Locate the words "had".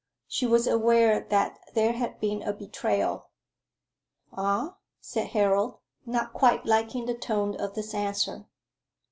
1.93-2.19